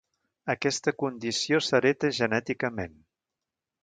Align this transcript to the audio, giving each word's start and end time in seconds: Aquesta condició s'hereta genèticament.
Aquesta 0.51 0.93
condició 1.03 1.59
s'hereta 1.65 2.11
genèticament. 2.21 2.97